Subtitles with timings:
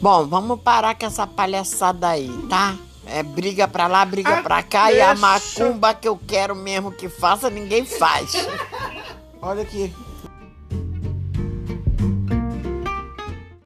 [0.00, 2.76] Bom, vamos parar com essa palhaçada aí, tá?
[3.06, 6.90] É briga pra lá, briga Ah, pra cá e a macumba que eu quero mesmo
[6.90, 8.32] que faça, ninguém faz.
[9.40, 9.94] Olha aqui.